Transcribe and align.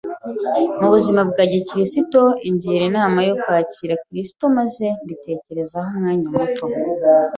mu 0.79 0.87
buzima 0.93 1.21
bwa 1.29 1.43
gikristo, 1.51 2.21
ingira 2.47 2.83
inama 2.89 3.19
yo 3.27 3.35
kwakira 3.41 4.01
Kristo 4.05 4.43
maze 4.57 4.85
mbitekerezaho 5.03 5.87
umwanya 5.93 6.27
muto. 6.35 6.65